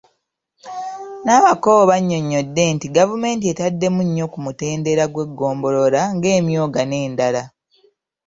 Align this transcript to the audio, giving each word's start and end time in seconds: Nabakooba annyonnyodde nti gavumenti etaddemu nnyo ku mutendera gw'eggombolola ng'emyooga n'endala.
Nabakooba 1.25 1.93
annyonnyodde 1.99 2.63
nti 2.75 2.87
gavumenti 2.97 3.45
etaddemu 3.53 4.01
nnyo 4.05 4.25
ku 4.31 4.37
mutendera 4.45 5.03
gw'eggombolola 5.13 6.01
ng'emyooga 6.15 6.81
n'endala. 6.85 7.43